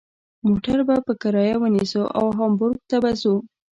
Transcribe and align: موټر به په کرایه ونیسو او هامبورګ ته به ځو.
موټر 0.47 0.77
به 0.87 0.95
په 1.07 1.13
کرایه 1.21 1.55
ونیسو 1.59 2.01
او 2.17 2.25
هامبورګ 2.37 2.79
ته 2.89 2.97
به 3.03 3.11
ځو. 3.21 3.35